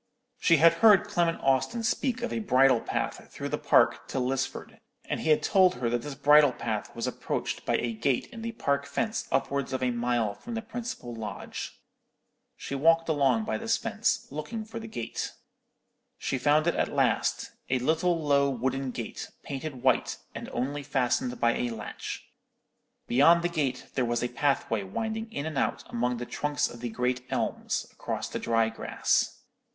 She 0.39 0.57
had 0.57 0.73
heard 0.81 1.03
Clement 1.03 1.39
Austin 1.43 1.83
speak 1.83 2.23
of 2.23 2.33
a 2.33 2.39
bridle 2.39 2.81
path 2.81 3.31
through 3.31 3.49
the 3.49 3.59
park 3.59 4.07
to 4.07 4.17
Lisford, 4.17 4.79
and 5.05 5.19
he 5.19 5.29
had 5.29 5.43
told 5.43 5.75
her 5.75 5.91
that 5.91 6.01
this 6.01 6.15
bridle 6.15 6.53
path 6.53 6.95
was 6.95 7.05
approached 7.05 7.67
by 7.67 7.75
a 7.77 7.93
gate 7.93 8.25
in 8.31 8.41
the 8.41 8.53
park 8.53 8.87
fence 8.87 9.27
upwards 9.31 9.73
of 9.73 9.83
a 9.83 9.91
mile 9.91 10.33
from 10.33 10.55
the 10.55 10.63
principal 10.63 11.13
lodge. 11.13 11.79
She 12.57 12.73
walked 12.73 13.09
along 13.09 13.43
by 13.43 13.59
this 13.59 13.77
fence, 13.77 14.25
looking 14.31 14.65
for 14.65 14.79
the 14.79 14.87
gate. 14.87 15.33
She 16.17 16.39
found 16.39 16.65
it 16.65 16.73
at 16.73 16.91
last; 16.91 17.51
a 17.69 17.77
little 17.77 18.19
low 18.19 18.49
wooden 18.49 18.89
gate, 18.89 19.29
painted 19.43 19.83
white, 19.83 20.17
and 20.33 20.49
only 20.49 20.81
fastened 20.81 21.39
by 21.39 21.53
a 21.55 21.69
latch. 21.69 22.25
Beyond 23.05 23.43
the 23.43 23.49
gate 23.49 23.85
there 23.93 24.03
was 24.03 24.23
a 24.23 24.29
pathway 24.29 24.81
winding 24.81 25.31
in 25.31 25.45
and 25.45 25.59
out 25.59 25.83
among 25.91 26.17
the 26.17 26.25
trunks 26.25 26.67
of 26.67 26.79
the 26.79 26.89
great 26.89 27.23
elms, 27.31 27.85
across 27.91 28.27
the 28.29 28.39
dry 28.39 28.67
grass. 28.69 29.43